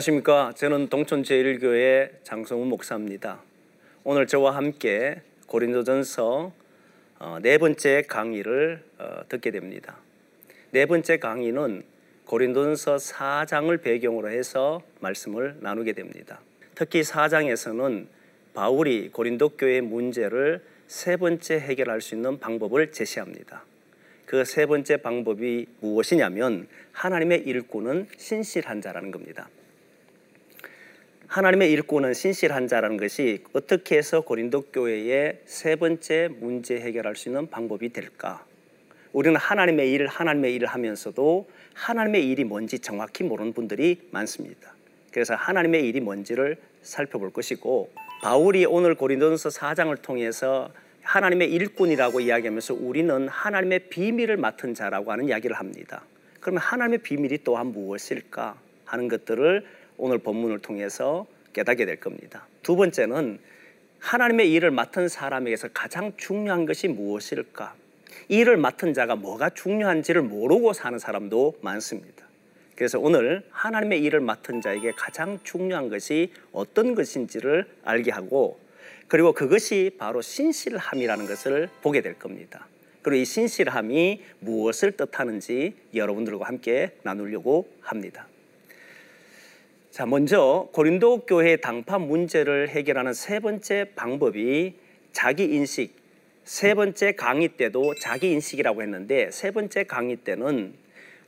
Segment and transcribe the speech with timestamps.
[0.00, 0.52] 안녕하십니까.
[0.56, 3.42] 저는 동촌제일교회 장성우 목사입니다.
[4.02, 6.52] 오늘 저와 함께 고린도전서
[7.18, 9.98] 어, 네 번째 강의를 어, 듣게 됩니다.
[10.70, 11.82] 네 번째 강의는
[12.24, 16.40] 고린도전서 4장을 배경으로 해서 말씀을 나누게 됩니다.
[16.74, 18.06] 특히 4장에서는
[18.54, 23.64] 바울이 고린도 교회 문제를 세 번째 해결할 수 있는 방법을 제시합니다.
[24.24, 29.48] 그 세 번째 방법이 무엇이냐면 하나님의 일꾼은 신실한 자라는 겁니다.
[31.30, 37.48] 하나님의 일꾼은 신실한 자라는 것이 어떻게 해서 고린도 교회의 세 번째 문제 해결할 수 있는
[37.48, 38.44] 방법이 될까?
[39.12, 44.74] 우리는 하나님의 일, 하나님의 일을 하면서도 하나님의 일이 뭔지 정확히 모르는 분들이 많습니다.
[45.12, 53.28] 그래서 하나님의 일이 뭔지를 살펴볼 것이고 바울이 오늘 고린도전서 4장을 통해서 하나님의 일꾼이라고 이야기하면서 우리는
[53.28, 56.02] 하나님의 비밀을 맡은 자라고 하는 이야기를 합니다.
[56.40, 59.64] 그러면 하나님의 비밀이 또한 무엇일까 하는 것들을
[60.00, 62.46] 오늘 본문을 통해서 깨닫게 될 겁니다.
[62.62, 63.38] 두 번째는
[63.98, 67.74] 하나님의 일을 맡은 사람에게서 가장 중요한 것이 무엇일까?
[68.28, 72.24] 일을 맡은 자가 뭐가 중요한지를 모르고 사는 사람도 많습니다.
[72.76, 78.58] 그래서 오늘 하나님의 일을 맡은 자에게 가장 중요한 것이 어떤 것인지를 알게 하고
[79.06, 82.66] 그리고 그것이 바로 신실함이라는 것을 보게 될 겁니다.
[83.02, 88.29] 그리고 이 신실함이 무엇을 뜻하는지 여러분들과 함께 나누려고 합니다.
[89.90, 94.74] 자, 먼저 고린도 교회 당파 문제를 해결하는 세 번째 방법이
[95.10, 95.96] 자기 인식.
[96.44, 100.74] 세 번째 강의 때도 자기 인식이라고 했는데 세 번째 강의 때는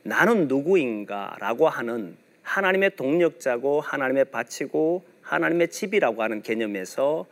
[0.05, 7.27] 나는 누구인가라고 하는 하나님의 동력자고 하나님의 바치고 하나님의 집이라고 하는 개념에서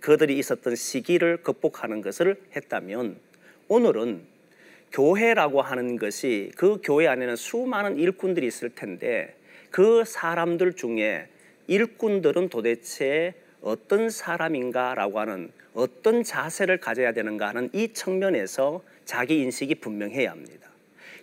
[0.00, 3.18] 그들이 있었던 시기를 극복하는 것을 했다면
[3.66, 4.22] 오늘은
[4.92, 9.34] 교회라고 하는 것이 그 교회 안에는 수많은 일꾼들이 있을 텐데
[9.70, 11.28] 그 사람들 중에
[11.66, 20.30] 일꾼들은 도대체 어떤 사람인가라고 하는 어떤 자세를 가져야 되는가 하는 이 측면에서 자기 인식이 분명해야
[20.30, 20.68] 합니다.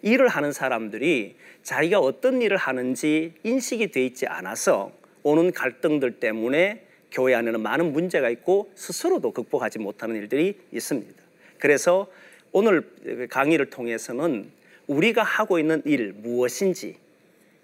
[0.01, 4.91] 일을 하는 사람들이 자기가 어떤 일을 하는지 인식이 돼 있지 않아서
[5.23, 11.23] 오는 갈등들 때문에 교회 안에는 많은 문제가 있고 스스로도 극복하지 못하는 일들이 있습니다.
[11.57, 12.07] 그래서
[12.51, 14.51] 오늘 강의를 통해서는
[14.87, 16.97] 우리가 하고 있는 일 무엇인지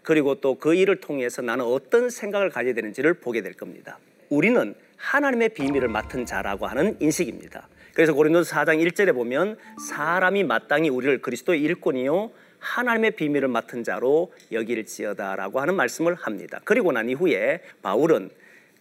[0.03, 3.99] 그리고 또 그 일을 통해서 나는 어떤 생각을 가져야 되는지를 보게 될 겁니다.
[4.29, 7.67] 우리는 하나님의 비밀을 맡은 자라고 하는 인식입니다.
[7.93, 9.57] 그래서 고린도서 4장 1절에 보면
[9.89, 16.59] 사람이 마땅히 우리를 그리스도의 일꾼이요 하나님의 비밀을 맡은 자로 여길지어다라고 하는 말씀을 합니다.
[16.63, 18.29] 그리고 난 이후에 바울은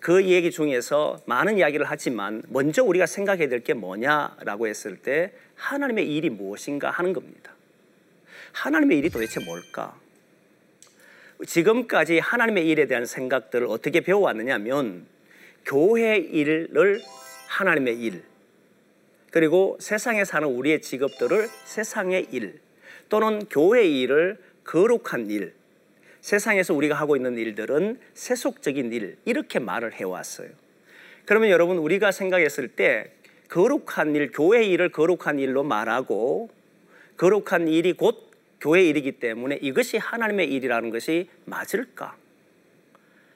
[0.01, 6.15] 그 얘기 중에서 많은 이야기를 하지만 먼저 우리가 생각해야 될 게 뭐냐라고 했을 때 하나님의
[6.15, 7.53] 일이 무엇인가 하는 겁니다.
[8.53, 9.95] 하나님의 일이 도대체 뭘까?
[11.47, 15.07] 지금까지 하나님의 일에 대한 생각들을 어떻게 배워왔느냐면
[15.65, 17.01] 교회 일을
[17.49, 18.23] 하나님의 일
[19.31, 22.61] 그리고 세상에 사는 우리의 직업들을 세상의 일
[23.09, 25.55] 또는 교회 일을 거룩한 일
[26.21, 30.49] 세상에서 우리가 하고 있는 일들은 세속적인 일 이렇게 말을 해왔어요.
[31.25, 33.13] 그러면 여러분 우리가 생각했을 때
[33.49, 36.51] 거룩한 일, 교회 일을 거룩한 일로 말하고
[37.17, 38.30] 거룩한 일이 곧
[38.61, 42.17] 교회 일이기 때문에 이것이 하나님의 일이라는 것이 맞을까?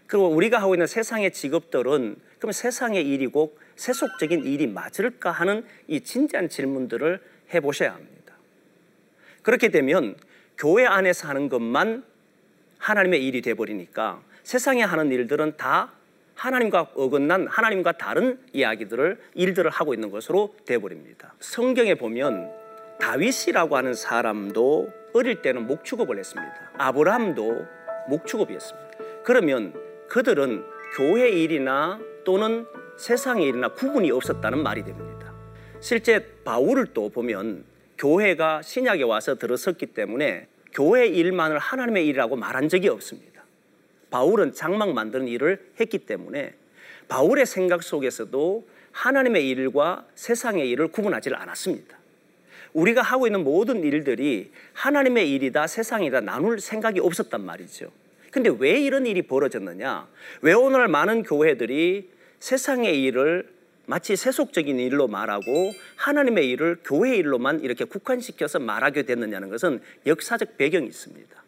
[0.06, 6.48] 그리고 우리가 하고 있는 세상의 직업들은 그럼 세상의 일이고 세속적인 일이 맞을까 하는 이 진지한
[6.48, 7.20] 질문들을
[7.54, 8.34] 해보셔야 합니다.
[9.42, 10.14] 그렇게 되면
[10.58, 12.04] 교회 안에서 하는 것만
[12.78, 15.92] 하나님의 일이 돼버리니까 세상에 하는 일들은 다
[16.34, 21.34] 하나님과 어긋난 하나님과 다른 이야기들을 일들을 하고 있는 것으로 돼버립니다.
[21.40, 22.52] 성경에 보면
[23.00, 26.72] 다윗이라고 하는 사람도 어릴 때는 목축업을 했습니다.
[26.76, 27.66] 아브라함도
[28.08, 28.90] 목축업이었습니다.
[29.22, 29.72] 그러면
[30.08, 30.64] 그들은
[30.96, 32.66] 교회 일이나 또는
[32.98, 35.32] 세상의 일이나 구분이 없었다는 말이 됩니다.
[35.80, 37.64] 실제 바울을 또 보면
[37.96, 43.44] 교회가 신약에 와서 들어섰기 때문에 교회 일만을 하나님의 일이라고 말한 적이 없습니다.
[44.10, 46.54] 바울은 장막 만드는 일을 했기 때문에
[47.06, 52.03] 바울의 생각 속에서도 하나님의 일과 세상의 일을 구분하지 않았습니다.
[52.74, 57.90] 우리가 하고 있는 모든 일들이 하나님의 일이다 세상이다 나눌 생각이 없었단 말이죠.
[58.30, 60.08] 근데 왜 이런 일이 벌어졌느냐?
[60.42, 62.10] 왜 오늘 많은 교회들이
[62.40, 63.48] 세상의 일을
[63.86, 70.86] 마치 세속적인 일로 말하고 하나님의 일을 교회 일로만 이렇게 국한시켜서 말하게 됐느냐는 것은 역사적 배경이
[70.86, 71.44] 있습니다.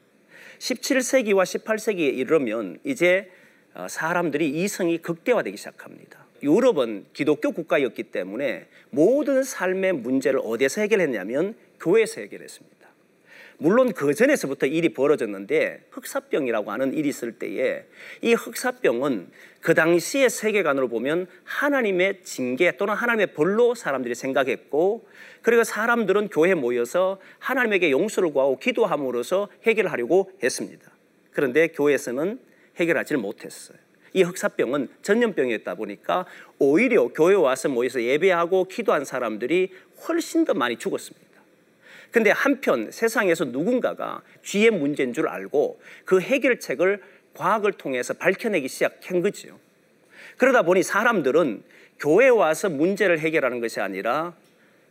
[0.58, 3.30] 17세기와 18세기에 이르면 이제
[3.74, 6.25] 어, 사람들이 이성이 극대화되기 시작합니다.
[6.42, 12.76] 유럽은 기독교 국가였기 때문에 모든 삶의 문제를 어디서 해결했냐면 교회에서 해결했습니다.
[13.58, 17.84] 물론 그 전에서부터 일이 벌어졌는데 흑사병이라고 하는 일이 있을 때에
[18.20, 19.28] 이 흑사병은
[19.60, 25.08] 그 당시의 세계관으로 보면 하나님의 징계 또는 하나님의 벌로 사람들이 생각했고
[25.42, 30.90] 그리고 사람들은 교회에 모여서 하나님에게 용서를 구하고 기도함으로써 해결하려고 했습니다.
[31.32, 32.38] 그런데 교회에서는
[32.76, 33.85] 해결하지 못했어요.
[34.16, 36.24] 이 흑사병은 전염병이었다 보니까
[36.58, 39.70] 오히려 교회 와서 모여서 예배하고 기도한 사람들이
[40.08, 41.26] 훨씬 더 많이 죽었습니다.
[42.10, 47.02] 근데 한편 세상에서 누군가가 쥐의 문제인 줄 알고 그 해결책을
[47.34, 49.58] 과학을 통해서 밝혀내기 시작한 거죠.
[50.38, 51.62] 그러다 보니 사람들은
[51.98, 54.34] 교회에 와서 문제를 해결하는 것이 아니라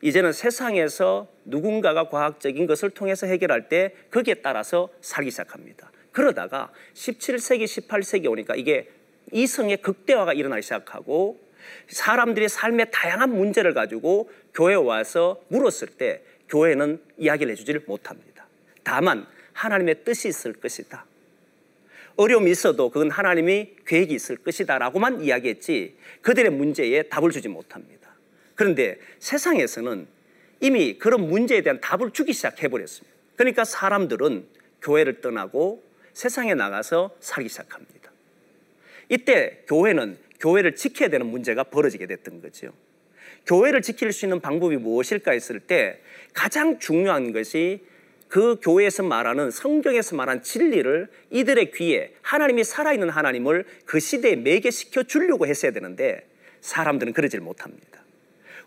[0.01, 5.91] 이제는 세상에서 누군가가 과학적인 것을 통해서 해결할 때 거기에 따라서 살기 시작합니다.
[6.11, 8.87] 그러다가 17세기, 18세기 오니까 이게
[9.31, 11.39] 이성의 극대화가 일어나기 시작하고
[11.87, 18.45] 사람들의 삶의 다양한 문제를 가지고 교회에 와서 물었을 때 교회는 이야기를 해주지를 못합니다.
[18.83, 21.05] 다만 하나님의 뜻이 있을 것이다.
[22.17, 28.09] 어려움이 있어도 그건 하나님이 계획이 있을 것이다 라고만 이야기했지 그들의 문제에 답을 주지 못합니다.
[28.55, 30.07] 그런데 세상에서는
[30.61, 33.15] 이미 그런 문제에 대한 답을 주기 시작해버렸습니다.
[33.35, 34.45] 그러니까 사람들은
[34.81, 35.83] 교회를 떠나고
[36.13, 37.94] 세상에 나가서 살기 시작합니다.
[39.09, 42.71] 이때 교회는 교회를 지켜야 되는 문제가 벌어지게 됐던 거죠.
[43.45, 45.99] 교회를 지킬 수 있는 방법이 무엇일까 했을 때
[46.33, 47.83] 가장 중요한 것이
[48.27, 55.45] 그 교회에서 말하는 성경에서 말한 진리를 이들의 귀에 하나님이 살아있는 하나님을 그 시대에 매개시켜 주려고
[55.45, 56.27] 했어야 되는데
[56.61, 58.03] 사람들은 그러질 못합니다.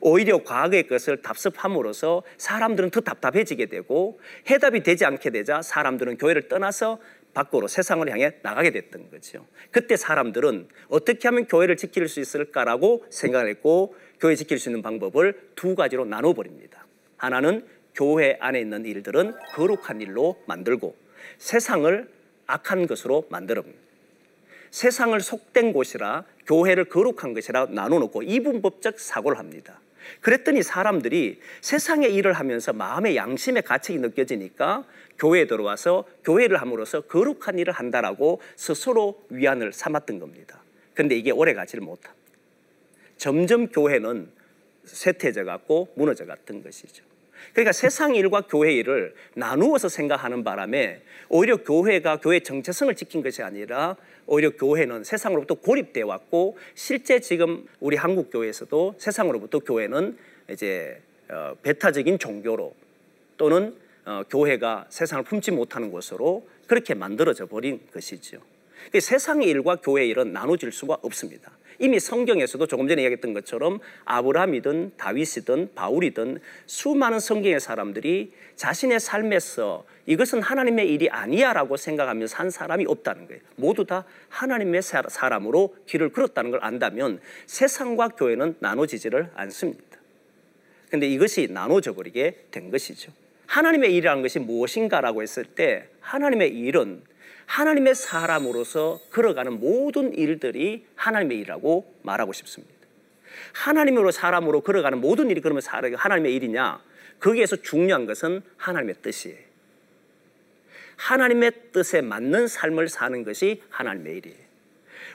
[0.00, 7.00] 오히려 과거의 것을 답습함으로써 사람들은 더 답답해지게 되고 해답이 되지 않게 되자 사람들은 교회를 떠나서
[7.34, 9.46] 밖으로 세상을 향해 나가게 됐던 거죠.
[9.70, 15.50] 그때 사람들은 어떻게 하면 교회를 지킬 수 있을까라고 생각을 했고 교회 지킬 수 있는 방법을
[15.54, 16.86] 두 가지로 나눠 버립니다.
[17.16, 20.96] 하나는 교회 안에 있는 일들은 거룩한 일로 만들고
[21.38, 22.08] 세상을
[22.46, 23.62] 악한 것으로 만들어.
[24.70, 29.80] 세상을 속된 곳이라 교회를 거룩한 것이라 나눠 놓고 이분법적 사고를 합니다.
[30.20, 34.84] 그랬더니 사람들이 세상의 일을 하면서 마음의 양심의 가책이 느껴지니까
[35.18, 40.62] 교회에 들어와서 교회를 함으로써 거룩한 일을 한다라고 스스로 위안을 삼았던 겁니다.
[40.94, 42.14] 근데 이게 오래 가지를 못합니다.
[43.16, 44.30] 점점 교회는
[44.84, 47.04] 쇠퇴져 갖고 무너져 갔던 것이죠.
[47.52, 53.96] 그러니까 세상 일과 교회 일을 나누어서 생각하는 바람에 오히려 교회가 교회 정체성을 지킨 것이 아니라
[54.28, 60.16] 오히려 교회는 세상으로부터 고립돼 왔고 실제 지금 우리 한국 교회에서도 세상으로부터 교회는
[60.50, 62.74] 이제 어, 배타적인 종교로
[63.38, 68.38] 또는 어, 교회가 세상을 품지 못하는 곳으로 그렇게 만들어져 버린 것이죠.
[68.98, 71.50] 세상의 일과 교회의 일은 나눠질 수가 없습니다.
[71.78, 80.42] 이미 성경에서도 조금 전에 이야기했던 것처럼 아브라함이든 다윗이든 바울이든 수많은 성경의 사람들이 자신의 삶에서 이것은
[80.42, 83.40] 하나님의 일이 아니야라고 생각하면서 한 사람이 없다는 거예요.
[83.56, 89.98] 모두 다 하나님의 사람으로 길을 걸었다는 걸 안다면 세상과 교회는 나눠지지를 않습니다.
[90.90, 93.12] 근데 이것이 나눠져 버리게 된 것이죠.
[93.46, 97.02] 하나님의 일이라는 것이 무엇인가라고 했을 때 하나님의 일은
[97.48, 102.74] 하나님의 사람으로서 걸어가는 모든 일들이 하나님의 일이라고 말하고 싶습니다.
[103.54, 105.62] 하나님으로 사람으로 걸어가는 모든 일이 그러면
[105.96, 106.80] 하나님의 일이냐?
[107.20, 109.38] 거기에서 중요한 것은 하나님의 뜻이에요.
[110.96, 114.38] 하나님의 뜻에 맞는 삶을 사는 것이 하나님의 일이에요.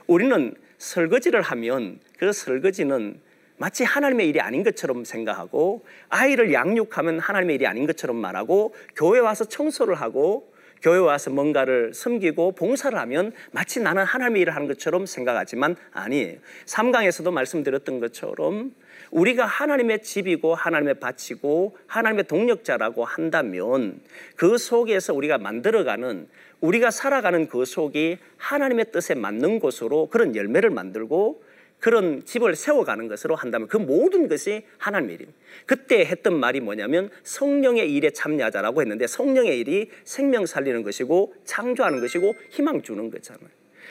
[0.08, 3.22] 우리는 설거지를 하면 그 설거지는
[3.58, 9.46] 마치 하나님의 일이 아닌 것처럼 생각하고 아이를 양육하면 하나님의 일이 아닌 것처럼 말하고 교회 와서
[9.46, 10.52] 청소를 하고
[10.84, 16.38] 교회 와서 뭔가를 섬기고 봉사를 하면 마치 나는 하나님의 일을 하는 것처럼 생각하지만 아니에요.
[16.66, 18.74] 3강에서도 말씀드렸던 것처럼
[19.10, 24.02] 우리가 하나님의 집이고 하나님의 밭이고 하나님의 동력자라고 한다면
[24.36, 26.28] 그 속에서 우리가 만들어가는
[26.60, 31.44] 우리가 살아가는 그 속이 하나님의 뜻에 맞는 곳으로 그런 열매를 만들고
[31.84, 35.38] 그런 집을 세워가는 것으로 한다면 그 모든 것이 하나님의 일입니다.
[35.66, 42.36] 그때 했던 말이 뭐냐면 성령의 일에 참여하자라고 했는데 성령의 일이 생명 살리는 것이고 창조하는 것이고
[42.52, 43.50] 희망 주는 거잖아요.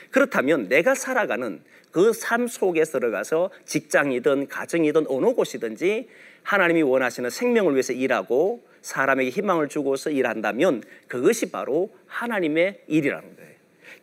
[0.09, 6.09] 그렇다면 내가 살아가는 그 삶 속에 들어가서 직장이든 가정이든 어느 곳이든지
[6.41, 13.52] 하나님이 원하시는 생명을 위해서 일하고 사람에게 희망을 주고서 일한다면 그것이 바로 하나님의 일이라는 거예요.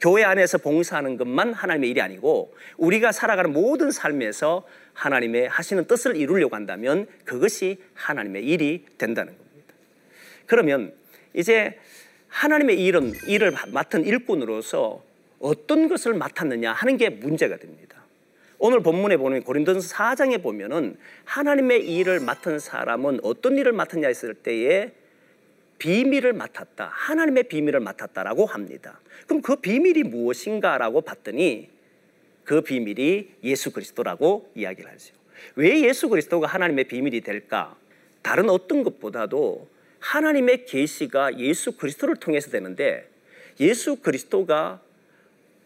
[0.00, 6.56] 교회 안에서 봉사하는 것만 하나님의 일이 아니고 우리가 살아가는 모든 삶에서 하나님의 하시는 뜻을 이루려고
[6.56, 9.74] 한다면 그것이 하나님의 일이 된다는 겁니다.
[10.46, 10.92] 그러면
[11.34, 11.78] 이제
[12.28, 15.02] 하나님의 일은 일을 맡은 일꾼으로서
[15.38, 18.04] 어떤 것을 맡았느냐 하는 게 문제가 됩니다.
[18.58, 24.92] 오늘 본문에 보면 고린도서 4장에 보면은 하나님의 일을 맡은 사람은 어떤 일을 맡았냐 했을 때에
[25.80, 26.90] 비밀을 맡았다.
[26.92, 29.00] 하나님의 비밀을 맡았다라고 합니다.
[29.26, 31.70] 그럼 그 비밀이 무엇인가라고 봤더니
[32.44, 35.14] 그 비밀이 예수 그리스도라고 이야기를 하죠.
[35.56, 37.76] 왜 예수 그리스도가 하나님의 비밀이 될까?
[38.22, 39.68] 다른 어떤 것보다도
[40.00, 43.08] 하나님의 계시가 예수 그리스도를 통해서 되는데
[43.58, 44.80] 예수 그리스도가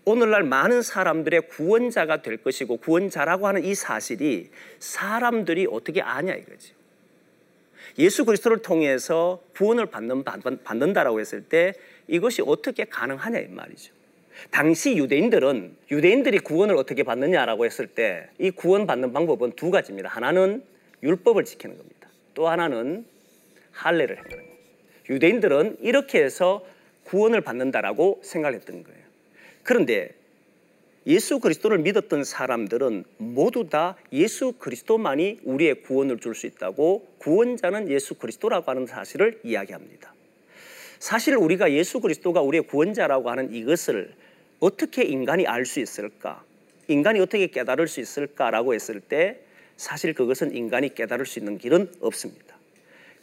[0.04, 6.74] 오늘날 많은 사람들의 구원자가 될 것이고 구원자라고 하는 이 사실이 사람들이 어떻게 아냐 이거죠.
[7.98, 10.24] 예수 그리스도를 통해서 구원을 받는,
[10.64, 11.74] 받는다라고 했을 때
[12.08, 13.92] 이것이 어떻게 가능하냐 이 말이죠.
[14.50, 20.08] 당시 유대인들은 유대인들이 구원을 어떻게 받느냐라고 했을 때 이 구원 받는 방법은 두 가지입니다.
[20.08, 20.64] 하나는
[21.02, 22.08] 율법을 지키는 겁니다.
[22.34, 23.06] 또 하나는
[23.70, 24.54] 할례를 행하는 겁니다.
[25.10, 26.66] 유대인들은 이렇게 해서
[27.04, 28.98] 구원을 받는다라고 생각했던 거예요.
[29.62, 30.10] 그런데
[31.06, 38.14] 예수 그리스도를 믿었던 사람들은 모두 다 예수 그리스도만이 우리의 구원을 줄 수 있다고 구원자는 예수
[38.14, 40.14] 그리스도라고 하는 사실을 이야기합니다.
[40.98, 44.14] 사실 우리가 예수 그리스도가 우리의 구원자라고 하는 이것을
[44.60, 46.42] 어떻게 인간이 알 수 있을까?
[46.88, 49.40] 인간이 어떻게 깨달을 수 있을까라고 했을 때
[49.76, 52.43] 사실 그것은 인간이 깨달을 수 있는 길은 없습니다.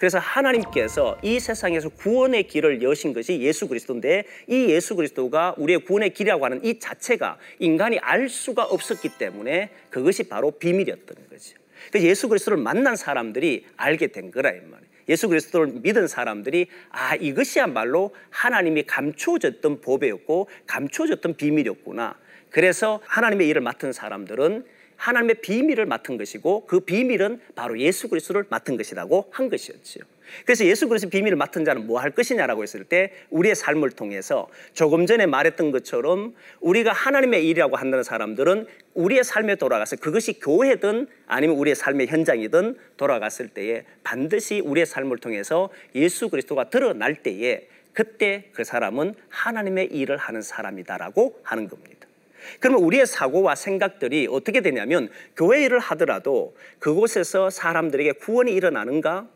[0.01, 6.15] 그래서 하나님께서 이 세상에서 구원의 길을 여신 것이 예수 그리스도인데 이 예수 그리스도가 우리의 구원의
[6.15, 11.55] 길이라고 하는 이 자체가 인간이 알 수가 없었기 때문에 그것이 바로 비밀이었던 거죠.
[11.91, 14.91] 그 예수 그리스도를 만난 사람들이 알게 된 거라 이 말이에요.
[15.07, 22.15] 예수 그리스도를 믿은 사람들이 아 이것이야말로 하나님이 감추어졌던 법이었고 감추어졌던 비밀이었구나.
[22.49, 24.65] 그래서 하나님의 일을 맡은 사람들은
[25.01, 30.03] 하나님의 비밀을 맡은 것이고 그 비밀은 바로 예수 그리스도를 맡은 것이라고 한 것이었지요.
[30.45, 35.05] 그래서 예수 그리스도 비밀을 맡은 자는 뭐 할 것이냐라고 했을 때 우리의 삶을 통해서 조금
[35.05, 41.75] 전에 말했던 것처럼 우리가 하나님의 일이라고 한다는 사람들은 우리의 삶에 돌아가서 그것이 교회든 아니면 우리의
[41.75, 49.15] 삶의 현장이든 돌아갔을 때에 반드시 우리의 삶을 통해서 예수 그리스도가 드러날 때에 그때 그 사람은
[49.29, 52.07] 하나님의 일을 하는 사람이다라고 하는 겁니다.
[52.59, 59.27] 그러면 우리의 사고와 생각들이 어떻게 되냐면 교회 일을 하더라도 그곳에서 사람들에게 구원이 일어나는가?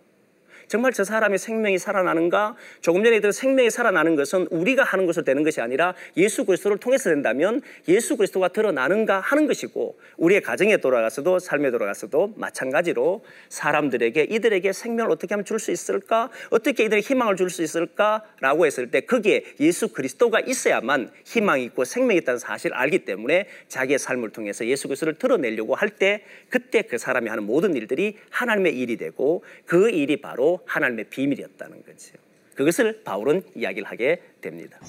[0.68, 2.56] 정말 저 사람의 생명이 살아나는가?
[2.82, 7.10] 조금 전에 그 생명이 살아나는 것은 우리가 하는 것을 되는 것이 아니라 예수 그리스도를 통해서
[7.10, 15.12] 된다면 예수 그리스도가 드러나는가 하는 것이고 우리의 가정에 돌아가서도 삶에 돌아가서도 마찬가지로 사람들에게 이들에게 생명을
[15.12, 16.30] 어떻게 하면 줄 수 있을까?
[16.50, 22.20] 어떻게 이들에게 희망을 줄 수 있을까라고 했을 때 거기에 예수 그리스도가 있어야만 희망이 있고 생명이
[22.20, 27.30] 있다는 사실을 알기 때문에 자기의 삶을 통해서 예수 그리스도를 드러내려고 할 때 그때 그 사람이
[27.30, 32.14] 하는 모든 일들이 하나님의 일이 되고 그 일이 바로 하나님의 비밀이었다는 거죠.
[32.56, 34.80] 그것을 바울은 이야기를 하게 됩니다.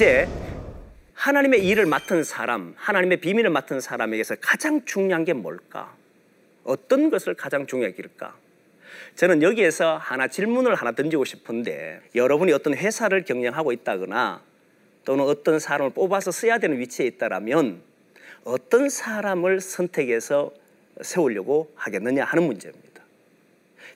[0.00, 0.26] 이제
[1.12, 5.94] 하나님의 일을 맡은 사람, 하나님의 비밀을 맡은 사람에게서 가장 중요한 게 뭘까?
[6.64, 8.34] 어떤 것을 가장 중요하게 기를까?
[9.16, 14.42] 저는 여기에서 하나 질문을 하나 던지고 싶은데 여러분이 어떤 회사를 경영하고 있다거나
[15.04, 17.82] 또는 어떤 사람을 뽑아서 써야 되는 위치에 있다라면
[18.44, 20.50] 어떤 사람을 선택해서
[21.02, 23.02] 세우려고 하겠느냐 하는 문제입니다.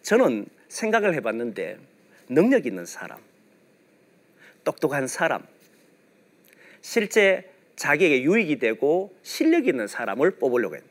[0.02, 1.78] 저는 생각을 해봤는데
[2.28, 3.20] 능력 있는 사람,
[4.64, 5.46] 똑똑한 사람,
[6.84, 10.84] 실제 자기에게 유익이 되고 실력 있는 사람을 뽑으려고 해요.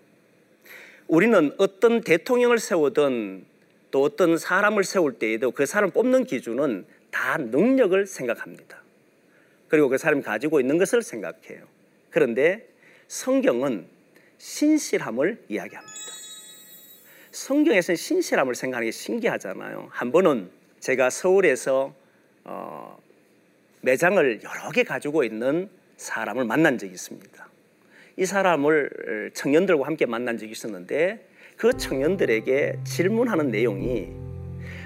[1.08, 3.46] 우리는 어떤 대통령을 세우든
[3.92, 8.82] 또 어떤 사람을 세울 때에도 그 사람 뽑는 기준은 다 능력을 생각합니다.
[9.68, 11.64] 그리고 그 사람이 가지고 있는 것을 생각해요.
[12.10, 12.68] 그런데
[13.08, 13.86] 성경은
[14.40, 15.94] 신실함을 이야기합니다.
[17.30, 19.90] 성경에서는 신실함을 생각하는 게 신기하잖아요.
[19.92, 21.94] 한 번은 제가 서울에서
[22.46, 23.00] 어,
[23.82, 25.70] 매장을 여러 개 가지고 있는
[26.04, 27.50] 사람을 만난 적이 있습니다.
[28.18, 34.10] 이 사람을 청년들과 함께 만난 적이 있었는데 그 청년들에게 질문하는 내용이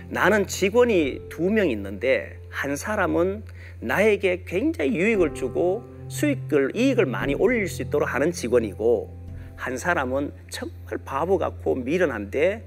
[0.10, 3.44] 나는 직원이 두 명 있는데 한 사람은
[3.82, 9.18] 나에게 굉장히 유익을 주고 수익을 이익을 많이 올릴 수 있도록 하는 직원이고
[9.58, 12.64] 한 사람은 정말 바보 같고 미련한데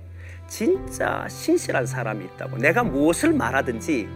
[0.48, 4.08] 진짜 신실한 사람이 있다고 내가 무엇을 말하든지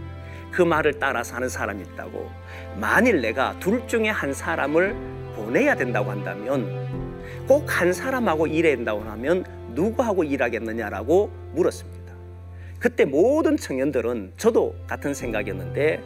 [0.55, 2.31] 그 말을 따라서 하는 사람이 있다고
[2.77, 4.95] 만일 내가 둘 중에 한 사람을
[5.35, 6.85] 보내야 된다고 한다면
[7.49, 9.45] 꼭 한 사람하고 일해야 된다고 하면
[9.75, 12.15] 누구하고 일하겠느냐라고 물었습니다.
[12.79, 16.01] 그때 모든 청년들은 저도 같은 생각이었는데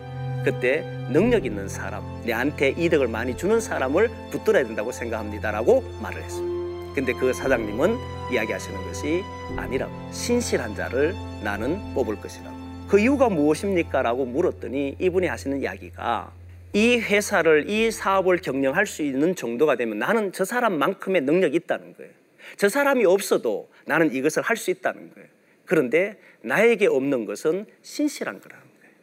[0.44, 6.94] 그때 능력 있는 사람, 내한테 이득을 많이 주는 사람을 붙들어야 된다고 생각합니다라고 말을 했습니다.
[6.94, 7.96] 근데 그 사장님은
[8.32, 9.22] 이야기하시는 것이
[9.56, 12.57] 아니라고 신실한 자를 나는 뽑을 것이라고
[12.88, 14.00] 그 이유가 무엇입니까?
[14.00, 16.32] 라고 물었더니 이분이 하시는 이야기가
[16.72, 22.10] 이 회사를 이 사업을 경영할 수 있는 정도가 되면 나는 저 사람만큼의 능력이 있다는 거예요.
[22.56, 25.28] 저 사람이 없어도 나는 이것을 할 수 있다는 거예요.
[25.66, 28.94] 그런데 나에게 없는 것은 신실한 거라는 거예요.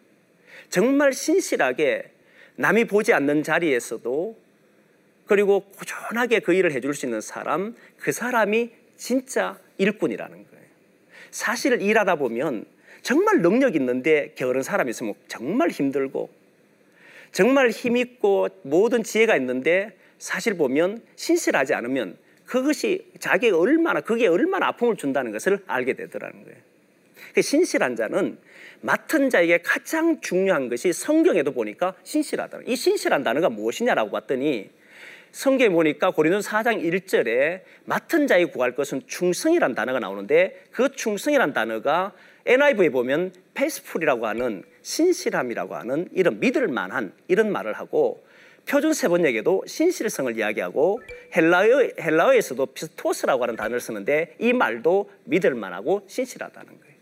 [0.70, 2.12] 정말 신실하게
[2.56, 4.36] 남이 보지 않는 자리에서도
[5.28, 10.66] 그리고 꾸준하게 그 일을 해줄 수 있는 사람, 그 사람이 진짜 일꾼이라는 거예요.
[11.30, 12.66] 사실 일하다 보면
[13.06, 16.28] 정말 능력 있는데 게으른 사람이 있으면 정말 힘들고
[17.32, 24.70] 정말 힘 있고 모든 지혜가 있는데 사실 보면 신실하지 않으면 그것이 자기가 얼마나 그게 얼마나
[24.70, 26.58] 아픔을 준다는 것을 알게 되더라는 거예요.
[27.36, 28.40] 그 신실한 자는
[28.82, 32.62] 맡은 자에게 가장 중요한 것이 성경에도 보니까 신실하다.
[32.66, 34.72] 이 신실한 단어가 무엇이냐라고 봤더니
[35.32, 42.14] 성경에 보니까 고린도 4장 1절에 맡은 자에 구할 것은 충성이란 단어가 나오는데 그 충성이란 단어가
[42.46, 48.24] NIV에 보면 faithful이라고 하는 신실함이라고 하는 이런 믿을 만한 이런 말을 하고
[48.68, 51.02] 표준 새번역에도 신실성을 이야기하고
[51.36, 56.96] 헬라어, 헬라어 에서도 πιστός라고 하는 단어를 쓰는데 이 말도 믿을 만하고 신실하다는 거예요.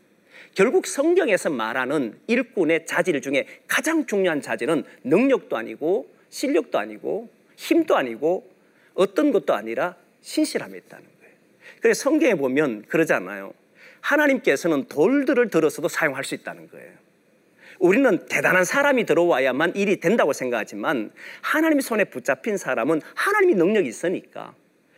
[0.55, 8.49] 결국 성경에서 말하는 일꾼의 자질 중에 가장 중요한 자질은 능력도 아니고 실력도 아니고 힘도 아니고
[8.93, 11.35] 어떤 것도 아니라 신실함이 있다는 거예요.
[11.81, 13.53] 그래서 성경에 보면 그러잖아요.
[14.03, 16.91] 하나님께서는 돌들을 들어서도 사용할 수 있다는 거예요.
[17.79, 24.53] 우리는 대단한 사람이 들어와야만 일이 된다고 생각하지만 하나님 손에 붙잡힌 사람은 하나님이 능력이 있으니까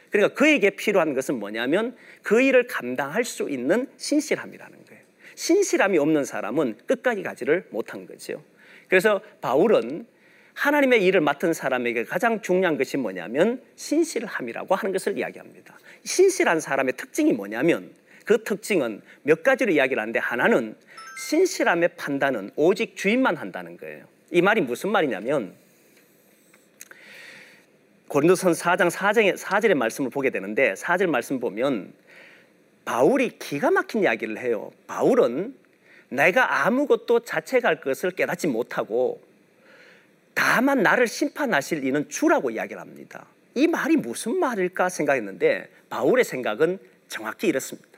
[0.09, 5.01] 그러니까 그에게 필요한 것은 뭐냐면 그 일을 감당할 수 있는 신실함이라는 거예요.
[5.35, 8.41] 신실함이 없는 사람은 끝까지 가지를 못한 거죠.
[8.87, 10.05] 그래서 바울은
[10.53, 15.77] 하나님의 일을 맡은 사람에게 가장 중요한 것이 뭐냐면 신실함이라고 하는 것을 이야기합니다.
[16.05, 17.91] 신실한 사람의 특징이 뭐냐면
[18.25, 20.75] 그 특징은 몇 가지로 이야기를 하는데 하나는
[21.29, 24.05] 신실함의 판단은 오직 주인만 한다는 거예요.
[24.31, 25.53] 이 말이 무슨 말이냐면
[28.07, 31.93] 고린도선 4장 4장의 4절의 말씀을 보게 되는데 4절 말씀 보면
[32.83, 34.71] 바울이 기가 막힌 이야기를 해요.
[34.87, 35.55] 바울은
[36.09, 39.21] 내가 아무것도 자책할 것을 깨닫지 못하고
[40.33, 43.25] 다만 나를 심판하실 이는 주라고 이야기를 합니다.
[43.55, 47.94] 이 말이 무슨 말일까 생각했는데 바울의 생각은 정확히 이렇습니다.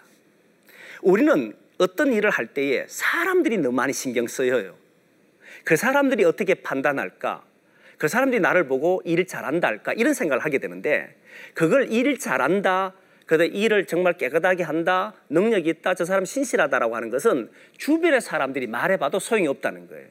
[1.08, 4.76] 우리는 어떤 일을 할 때에 사람들이 너무 많이 신경 쓰여요.
[5.64, 7.46] 그 사람들이 어떻게 판단할까?
[7.98, 9.94] 그 사람들이 나를 보고 일 잘한다 할까?
[9.94, 11.16] 이런 생각을 하게 되는데
[11.54, 12.94] 그걸 일 잘한다,
[13.26, 19.20] 그다 일을 정말 깨끗하게 한다, 능력이 있다, 저 사람 신실하다라고 하는 것은 주변의 사람들이 말해봐도
[19.20, 20.08] 소용이 없다는 거예요.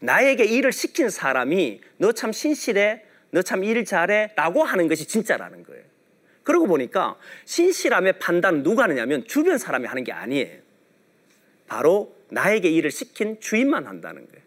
[0.00, 5.64] 나에게 일을 시킨 사람이 너 참 신실해, 너 참 일 잘해 라고 하는 것이 진짜라는
[5.64, 5.82] 거예요.
[6.46, 10.58] 그러고 보니까 신실함의 판단은 누가 하느냐면 주변 사람이 하는 게 아니에요.
[11.66, 14.46] 바로 나에게 일을 시킨 주인만 한다는 거예요.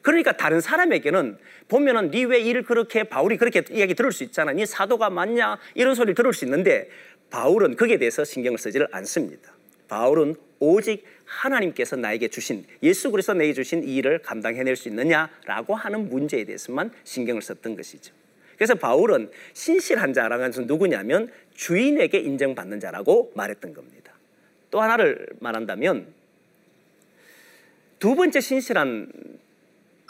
[0.00, 1.36] 그러니까 다른 사람에게는
[1.66, 4.52] 보면은 네 왜 일을 그렇게 바울이 그렇게 이야기 들을 수 있잖아.
[4.52, 5.58] 네 사도가 맞냐?
[5.74, 6.88] 이런 소리를 들을 수 있는데
[7.30, 9.52] 바울은 거기에 대해서 신경을 쓰지를 않습니다.
[9.88, 16.08] 바울은 오직 하나님께서 나에게 주신 예수 그리스도 내게 주신 이 일을 감당해낼 수 있느냐라고 하는
[16.08, 18.14] 문제에 대해서만 신경을 썼던 것이죠.
[18.60, 24.12] 그래서 바울은 신실한 자라는 것은 누구냐면 주인에게 인정받는 자라고 말했던 겁니다.
[24.70, 26.08] 또 하나를 말한다면
[27.98, 29.10] 두 번째 신실한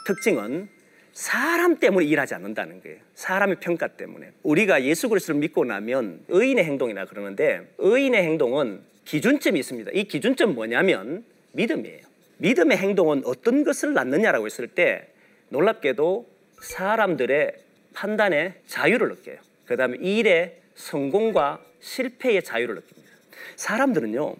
[0.04, 0.68] 특징은
[1.12, 2.98] 사람 때문에 일하지 않는다는 거예요.
[3.14, 4.32] 사람의 평가 때문에.
[4.42, 9.92] 우리가 예수 그리스도를 믿고 나면 의인의 행동이라 그러는데 의인의 행동은 기준점이 있습니다.
[9.94, 12.00] 이 기준점 뭐냐면 믿음이에요.
[12.38, 15.06] 믿음의 행동은 어떤 것을 낳느냐라고 했을 때
[15.50, 16.28] 놀랍게도
[16.62, 19.38] 사람들의 판단의 자유를 느껴요.
[19.66, 23.10] 그 다음에 일의 성공과 실패의 자유를 느낍니다.
[23.56, 24.36] 사람들은요,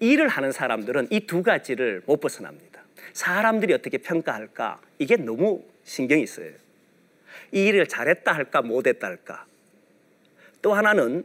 [0.00, 2.82] 일을 하는 사람들은 이 두 가지를 못 벗어납니다.
[3.12, 4.80] 사람들이 어떻게 평가할까?
[4.98, 6.52] 이게 너무 신경이 써요.
[7.52, 9.46] 이 일을 잘했다 할까, 못했다 할까?
[10.60, 11.24] 또 하나는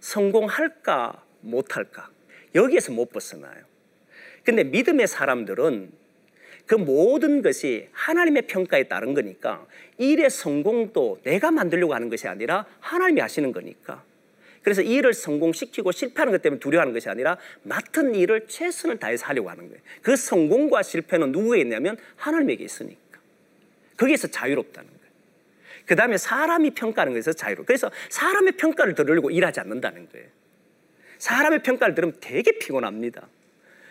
[0.00, 2.10] 성공할까, 못할까?
[2.54, 3.64] 여기에서 못 벗어나요.
[4.44, 5.92] 근데 믿음의 사람들은
[6.70, 9.66] 그 모든 것이 하나님의 평가에 따른 거니까
[9.98, 14.04] 일의 성공도 내가 만들려고 하는 것이 아니라 하나님이 하시는 거니까.
[14.62, 19.66] 그래서 일을 성공시키고 실패하는 것 때문에 두려워하는 것이 아니라 맡은 일을 최선을 다해서 하려고 하는
[19.66, 19.82] 거예요.
[20.00, 23.18] 그 성공과 실패는 누구에 있냐면 하나님에게 있으니까.
[23.96, 25.12] 거기에서 자유롭다는 거예요.
[25.86, 27.66] 그 다음에 사람이 평가하는 것에서 자유롭.
[27.66, 30.28] 그래서 사람의 평가를 들으려고 일하지 않는다는 거예요.
[31.18, 33.26] 사람의 평가를 들으면 되게 피곤합니다.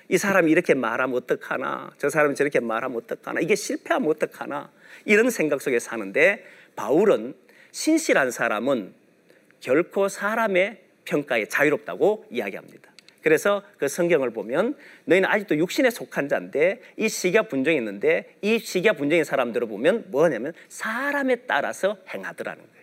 [0.10, 1.92] 이 사람이 이렇게 말하면 어떡하나?
[2.00, 3.40] 저 사람이 저렇게 말하면 어떡하나?
[3.42, 4.72] 이게 실패하면 어떡하나?
[5.06, 6.44] 이런 생각 속에 사는데
[6.76, 7.36] 바울은
[7.72, 8.94] 신실한 사람은
[9.60, 12.90] 결코 사람의 평가에 자유롭다고 이야기합니다.
[13.22, 18.94] 그래서 그 성경을 보면 너희는 아직도 육신에 속한 자인데 이 시기가 분정이 있는데 이 시기가
[18.94, 22.80] 분정인 사람들을 보면 뭐냐면 사람에 따라서 행하더라는 거예요.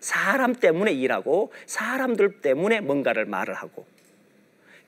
[0.00, 3.86] 사람 때문에 일하고 사람들 때문에 뭔가를 말을 하고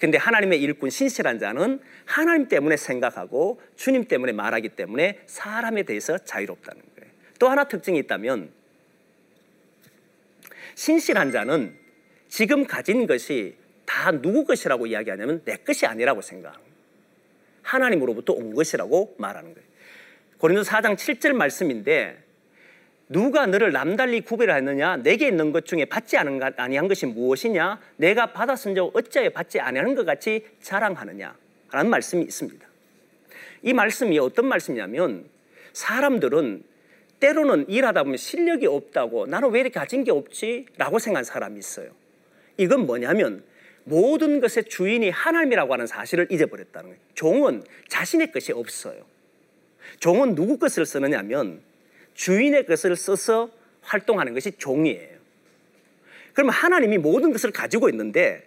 [0.04, 6.82] 근데 하나님의 일꾼 신실한 자는 하나님 때문에 생각하고 주님 때문에 말하기 때문에 사람에 대해서 자유롭다는
[6.94, 7.10] 거예요.
[7.38, 8.50] 또 하나 특징이 있다면
[10.74, 11.74] 신실한 자는
[12.28, 16.74] 지금 가진 것이 다 누구 것이라고 이야기하냐면 내 것이 아니라고 생각합니다.
[17.62, 19.66] 하나님으로부터 온 것이라고 말하는 거예요.
[20.36, 22.22] 고린도 4장 7절 말씀인데
[23.14, 24.96] 누가 너를 남달리 구별하느냐?
[24.96, 27.80] 내게 있는 것 중에 받지 않은 것 아니한 것이 무엇이냐?
[27.96, 31.32] 내가 받았은 적 어찌하여 받지 아니하는 것 같이 자랑하느냐?
[31.70, 32.66] 라는 말씀이 있습니다.
[33.62, 35.26] 이 말씀이 어떤 말씀이냐면
[35.74, 36.64] 사람들은
[37.20, 40.66] 때로는 일하다 보면 실력이 없다고 나는 왜 이렇게 가진 게 없지?
[40.76, 41.90] 라고 생각한 사람이 있어요.
[42.56, 43.44] 이건 뭐냐면
[43.84, 47.00] 모든 것의 주인이 하나님이라고 하는 사실을 잊어버렸다는 거예요.
[47.14, 49.04] 종은 자신의 것이 없어요.
[50.00, 51.62] 종은 누구 것을 쓰느냐면
[52.14, 53.50] 주인의 것을 써서
[53.82, 55.14] 활동하는 것이 종이에요.
[56.32, 58.44] 그러면 하나님이 모든 것을 가지고 있는데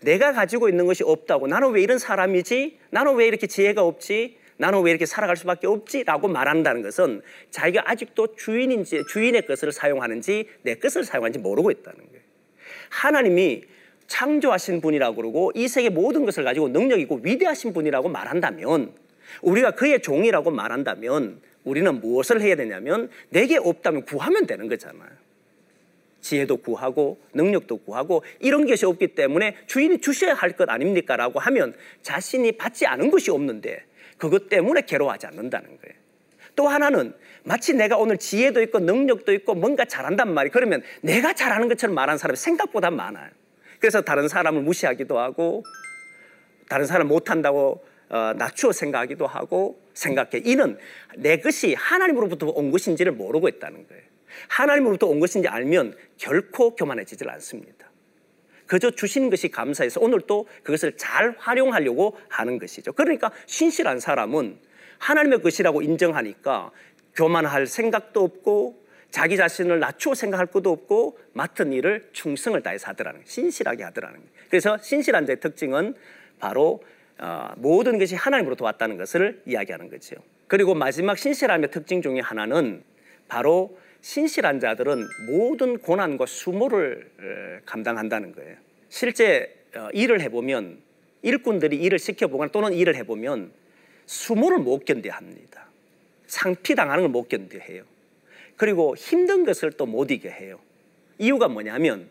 [0.00, 2.78] 내가 가지고 있는 것이 없다고 나는 왜 이런 사람이지?
[2.90, 4.36] 나는 왜 이렇게 지혜가 없지?
[4.58, 6.04] 나는 왜 이렇게 살아갈 수밖에 없지?
[6.04, 12.22] 라고 말한다는 것은 자기가 아직도 주인인지 주인의 것을 사용하는지 내 것을 사용하는지 모르고 있다는 거예요.
[12.90, 13.64] 하나님이
[14.06, 18.94] 창조하신 분이라고 그러고 이 세계 모든 것을 가지고 능력 있고 위대하신 분이라고 말한다면
[19.42, 25.10] 우리가 그의 종이라고 말한다면 우리는 무엇을 해야 되냐면 내게 없다면 구하면 되는 거잖아요.
[26.20, 31.16] 지혜도 구하고 능력도 구하고 이런 것이 없기 때문에 주인이 주셔야 할 것 아닙니까?
[31.16, 33.84] 라고 하면 자신이 받지 않은 것이 없는데
[34.16, 35.96] 그것 때문에 괴로워하지 않는다는 거예요.
[36.54, 41.68] 또 하나는 마치 내가 오늘 지혜도 있고 능력도 있고 뭔가 잘한단 말이 그러면 내가 잘하는
[41.68, 43.30] 것처럼 말하는 사람이 생각보다 많아요.
[43.78, 45.64] 그래서 다른 사람을 무시하기도 하고
[46.68, 50.42] 다른 사람 못한다고 어, 낮추어 생각하기도 하고 생각해.
[50.44, 50.78] 이는
[51.16, 54.02] 내 것이 하나님으로부터 온 것인지를 모르고 있다는 거예요.
[54.48, 57.90] 하나님으로부터 온 것인지 알면 결코 교만해지질 않습니다.
[58.66, 62.92] 그저 주신 것이 감사해서 오늘 또 그것을 잘 활용하려고 하는 것이죠.
[62.92, 64.58] 그러니까 신실한 사람은
[64.98, 66.70] 하나님의 것이라고 인정하니까
[67.14, 73.28] 교만할 생각도 없고 자기 자신을 낮추어 생각할 것도 없고 맡은 일을 충성을 다해서 하더라는 거예요.
[73.28, 74.30] 신실하게 하더라는 거예요.
[74.50, 75.94] 그래서 신실한 자의 특징은
[76.38, 76.82] 바로
[77.18, 80.16] 어, 모든 것이 하나님으로부터 왔다는 것을 이야기하는 거죠.
[80.48, 82.82] 그리고 마지막 신실함의 특징 중에 하나는
[83.28, 88.56] 바로 신실한 자들은 모든 고난과 수모를 어, 감당한다는 거예요.
[88.88, 90.78] 실제 어, 일을 해보면
[91.22, 93.50] 일꾼들이 일을 시켜보거나 또는 일을 해보면
[94.06, 95.66] 수모를 못 견뎌 합니다.
[96.26, 97.82] 상피당하는 걸 못 견뎌 해요.
[98.56, 100.58] 그리고 힘든 것을 또 못 이겨 해요.
[101.18, 102.08] 이유가 뭐냐면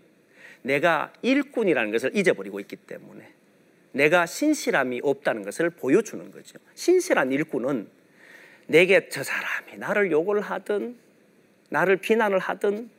[0.61, 3.27] 내가 일꾼이라는 것을 잊어버리고 있기 때문에
[3.95, 6.58] 내가 신실함이 없다는 것을 보여주는 거죠.
[6.73, 7.88] 신실한 일꾼은
[8.67, 10.97] 내게 저 사람이 나를 욕을 하든
[11.69, 12.89] 나를 비난을 하든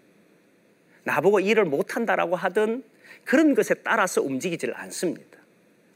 [1.04, 2.82] 나보고 일을 못한다라고 하든
[3.24, 5.38] 그런 것에 따라서 움직이질 않습니다.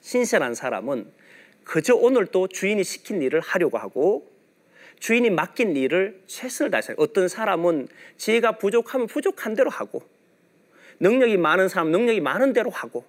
[0.02, 1.10] 신실한 사람은
[1.64, 4.30] 그저 오늘도 주인이 시킨 일을 하려고 하고
[4.98, 10.02] 주인이 맡긴 일을 최선을 다해서 어떤 사람은 지혜가 부족하면 부족한 대로 하고
[11.00, 13.06] 능력이 많은 사람 능력이 많은 대로 하고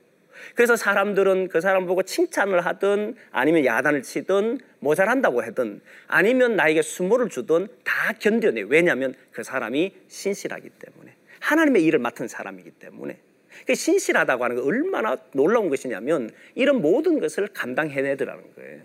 [0.55, 7.29] 그래서 사람들은 그 사람 보고 칭찬을 하든 아니면 야단을 치든 모자란다고 하든 아니면 나에게 수모를
[7.29, 8.65] 주든 다 견뎌내.
[8.67, 11.15] 왜냐하면 그 사람이 신실하기 때문에.
[11.39, 13.17] 하나님의 일을 맡은 사람이기 때문에.
[13.65, 18.81] 그 신실하다고 하는 게 얼마나 놀라운 것이냐면 이런 모든 것을 감당해내더라는 거예요.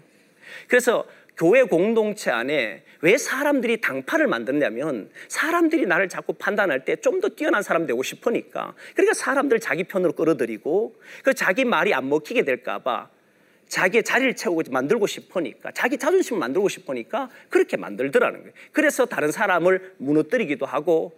[0.69, 7.29] 그래서 교회 공동체 안에 왜 사람들이 당파를 만드냐면 사람들이 나를 자꾸 판단할 때 좀 더
[7.29, 8.75] 뛰어난 사람 되고 싶으니까.
[8.95, 13.11] 그러니까 사람들 자기 편으로 끌어들이고 그 자기 말이 안 먹히게 될까봐
[13.69, 18.53] 자기의 자리를 채우고 만들고 싶으니까 자기 자존심을 만들고 싶으니까 그렇게 만들더라는 거예요.
[18.73, 21.13] 그래서 다른 사람을 무너뜨리기도 하고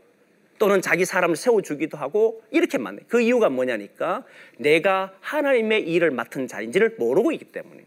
[0.59, 4.25] 또는 자기 사람을 세워주기도 하고 이렇게 만든 그 이유가 뭐냐니까
[4.57, 7.85] 내가 하나님의 일을 맡은 자인지를 모르고 있기 때문에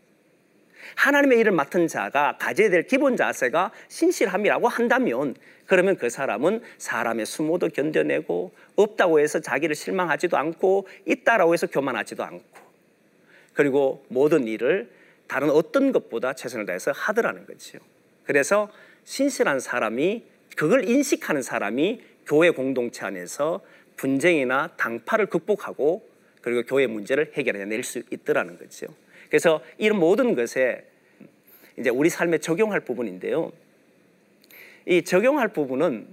[0.96, 7.70] 하나님의 일을 맡은 자가 가져야 될 기본 자세가 신실함이라고 한다면 그러면 그 사람은 사람의 수모도
[7.70, 12.44] 견뎌내고 없다고 해서 자기를 실망하지도 않고 있다라고 해서 교만하지도 않고
[13.54, 14.90] 그리고 모든 일을
[15.28, 17.80] 다른 어떤 것보다 최선을 다해서 하더라는 거죠.
[18.26, 18.70] 그래서
[19.06, 20.24] 신실한 사람이
[20.56, 23.62] 그걸 인식하는 사람이 교회 공동체 안에서
[23.96, 26.08] 분쟁이나 당파를 극복하고
[26.42, 28.88] 그리고 교회 문제를 해결해 낼 수 있더라는 거죠.
[29.32, 30.84] 그래서 이런 모든 것에
[31.80, 33.52] 이제 우리 삶에 적용할 부분인데요.
[34.86, 36.06] 이 적용할 부분은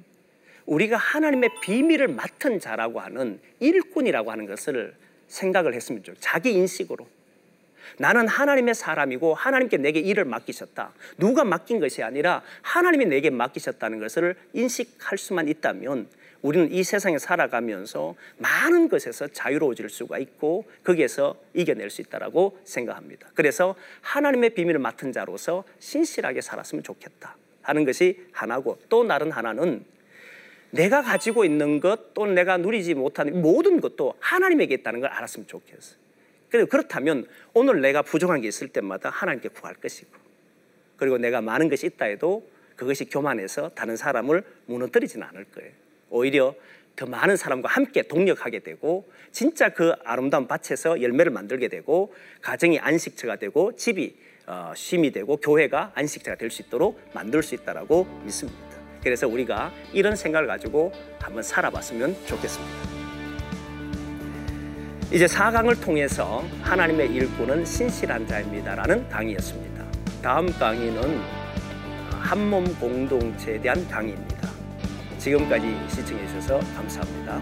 [0.67, 4.95] 우리가 하나님의 비밀을 맡은 자라고 하는 일꾼이라고 하는 것을
[5.27, 7.07] 생각을 했으면 좋 자기 인식으로.
[7.99, 10.93] 나는 하나님의 사람이고 하나님께 내게 일을 맡기셨다.
[11.17, 16.07] 누가 맡긴 것이 아니라 하나님이 내게 맡기셨다는 것을 인식할 수만 있다면
[16.43, 23.29] 우리는 이 세상에 살아가면서 많은 것에서 자유로워질 수가 있고 거기에서 이겨낼 수 있다라고 생각합니다.
[23.35, 29.85] 그래서 하나님의 비밀을 맡은 자로서 신실하게 살았으면 좋겠다 하는 것이 하나고 또 다른 하나는
[30.71, 35.99] 내가 가지고 있는 것 또는 내가 누리지 못하는 모든 것도 하나님에게 있다는 걸 알았으면 좋겠어요.
[36.51, 40.11] 그리고 그렇다면 오늘 내가 부족한 게 있을 때마다 하나님께 구할 것이고
[40.97, 45.73] 그리고 내가 많은 것이 있다 해도 그것이 교만해서 다른 사람을 무너뜨리지는 않을 거예요.
[46.11, 46.55] 오히려
[46.97, 53.37] 더 많은 사람과 함께 동력하게 되고 진짜 그 아름다운 밭에서 열매를 만들게 되고 가정이 안식처가
[53.37, 54.17] 되고 집이
[54.47, 58.59] 어, 쉼이 되고 교회가 안식처가 될 수 있도록 만들 수 있다라고 믿습니다.
[59.03, 62.73] 그래서 우리가 이런 생각을 가지고 한번 살아봤으면 좋겠습니다.
[65.13, 69.87] 이제 4강을 통해서 하나님의 일꾼은 신실한 자입니다라는 강의였습니다.
[70.23, 71.21] 다음 강의는
[72.11, 74.28] 한몸 공동체에 대한 강의입니다.
[75.19, 77.41] 지금까지 시청해 주셔서 감사합니다.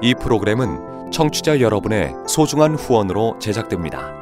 [0.00, 4.21] 이 프로그램은 청취자 여러분의 소중한 후원으로 제작됩니다.